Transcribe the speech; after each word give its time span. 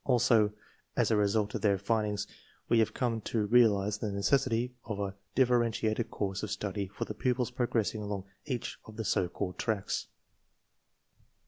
Also, 0.03 0.51
as 0.97 1.11
a 1.11 1.15
result 1.15 1.53
of 1.53 1.61
their 1.61 1.77
findings 1.77 2.25
we 2.67 2.79
have 2.79 2.91
come 2.91 3.21
to 3.21 3.45
realize 3.45 3.99
the 3.99 4.11
necessity 4.11 4.73
of 4.85 4.99
a 4.99 5.13
differentiated 5.35 6.09
course 6.09 6.41
of 6.41 6.49
study 6.49 6.87
for 6.87 7.05
the 7.05 7.13
pupils 7.13 7.51
progressing 7.51 8.01
along 8.01 8.25
each 8.47 8.79
of 8.85 8.95
the 8.97 9.05
so 9.05 9.27
called 9.29 9.59
tracks. 9.59 10.07